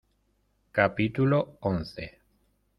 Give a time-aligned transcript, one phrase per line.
[0.71, 2.05] capítulo once.